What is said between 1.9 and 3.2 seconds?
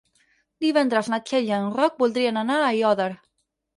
voldrien anar a Aiòder.